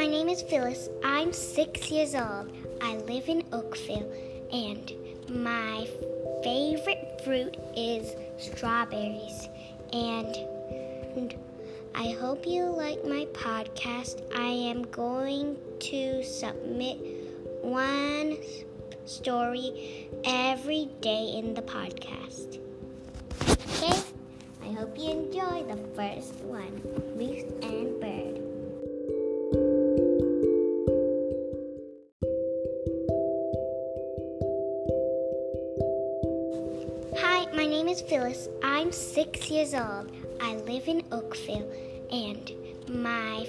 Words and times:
is 0.00 0.42
Phyllis. 0.42 0.88
I'm 1.02 1.32
six 1.32 1.90
years 1.90 2.14
old. 2.14 2.52
I 2.82 2.96
live 3.08 3.28
in 3.28 3.42
Oakville, 3.52 4.12
and 4.52 4.92
my 5.30 5.88
favorite 6.44 7.20
fruit 7.24 7.56
is 7.74 8.14
strawberries. 8.38 9.48
And 9.94 11.34
I 11.94 12.10
hope 12.20 12.46
you 12.46 12.64
like 12.64 13.02
my 13.06 13.26
podcast. 13.32 14.20
I 14.36 14.48
am 14.48 14.82
going 14.90 15.56
to 15.80 16.22
submit 16.22 16.98
one 17.62 18.36
story 19.06 20.08
every 20.24 20.90
day 21.00 21.32
in 21.38 21.54
the 21.54 21.62
podcast. 21.62 22.60
Okay? 23.40 23.98
I 24.62 24.72
hope 24.72 24.98
you 24.98 25.10
enjoy 25.10 25.64
the 25.64 25.78
first 25.96 26.34
one 26.42 26.82
name 37.86 37.94
is 37.94 38.02
Phyllis. 38.02 38.48
I'm 38.64 38.90
six 38.90 39.48
years 39.48 39.72
old. 39.72 40.10
I 40.40 40.56
live 40.56 40.88
in 40.88 41.04
Oakville, 41.12 41.70
and 42.10 42.50
my 42.88 43.46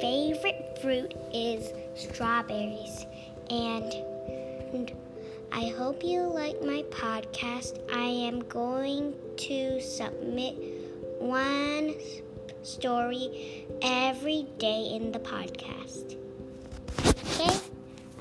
favorite 0.00 0.78
fruit 0.80 1.12
is 1.34 1.70
strawberries. 1.94 3.04
And 3.50 4.90
I 5.52 5.66
hope 5.76 6.02
you 6.02 6.22
like 6.22 6.62
my 6.62 6.82
podcast. 6.88 7.78
I 7.92 8.06
am 8.06 8.40
going 8.44 9.12
to 9.48 9.80
submit 9.82 10.54
one 11.18 11.94
story 12.62 13.66
every 13.82 14.46
day 14.56 14.92
in 14.94 15.12
the 15.12 15.18
podcast. 15.18 16.16
Okay? 17.00 17.54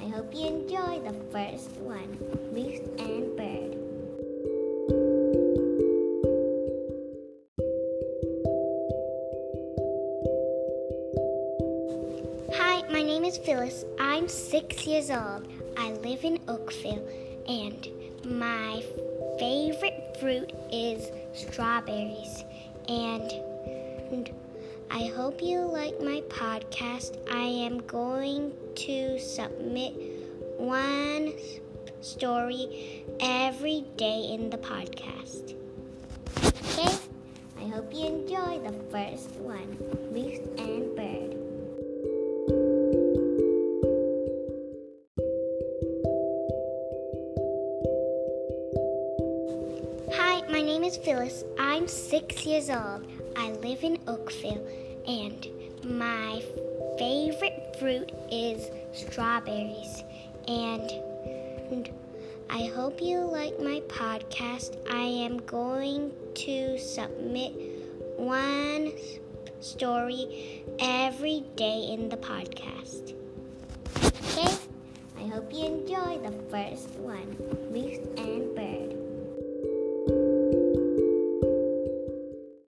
I 0.01 0.09
hope 0.09 0.35
you 0.35 0.47
enjoy 0.47 0.99
the 0.99 1.15
first 1.31 1.71
one 1.77 2.17
Moose 2.53 2.81
Hi, 12.53 12.83
my 12.89 13.01
name 13.01 13.25
is 13.25 13.37
Phyllis. 13.37 13.83
I'm 13.99 14.29
six 14.29 14.87
years 14.87 15.09
old. 15.09 15.47
I 15.77 15.91
live 15.91 16.23
in 16.23 16.39
Oakville, 16.47 17.05
and 17.47 17.87
my 18.25 18.83
favorite 19.39 20.17
fruit 20.19 20.53
is 20.71 21.11
strawberries. 21.33 22.43
And 22.87 24.29
I 24.89 25.11
hope 25.15 25.41
you 25.41 25.59
like 25.59 25.99
my 25.99 26.21
podcast. 26.29 27.17
I 27.31 27.43
am 27.43 27.79
going 27.79 28.53
to 28.75 29.19
submit 29.19 29.93
one 30.57 31.33
story 32.01 33.03
every 33.19 33.85
day 33.97 34.29
in 34.33 34.49
the 34.49 34.57
podcast. 34.57 35.55
Hope 37.73 37.91
you 37.91 38.05
enjoy 38.05 38.59
the 38.59 38.71
first 38.91 39.31
one 39.37 39.75
Moose 40.11 40.37
and 40.59 40.95
Bird. 40.95 41.33
Hi, 50.13 50.47
my 50.51 50.61
name 50.61 50.83
is 50.83 50.97
Phyllis. 50.97 51.43
I'm 51.57 51.87
six 51.87 52.45
years 52.45 52.69
old. 52.69 53.07
I 53.35 53.53
live 53.53 53.83
in 53.83 53.97
Oakville, 54.07 54.67
and 55.07 55.47
my 55.83 56.43
favorite 56.99 57.75
fruit 57.79 58.11
is 58.31 58.69
strawberries. 58.91 60.03
And 60.47 60.91
I 62.49 62.65
hope 62.75 63.01
you 63.01 63.19
like 63.19 63.59
my 63.59 63.81
podcast. 63.87 64.77
I 64.89 65.01
am 65.01 65.37
going 65.39 66.11
to 66.35 66.77
submit 66.77 67.53
one 68.17 68.91
story 69.59 70.63
every 70.79 71.45
day 71.55 71.89
in 71.91 72.09
the 72.09 72.17
podcast. 72.17 73.13
Okay? 73.97 74.55
I 75.19 75.27
hope 75.27 75.53
you 75.53 75.65
enjoy 75.65 76.19
the 76.19 76.33
first 76.49 76.89
one. 76.99 77.37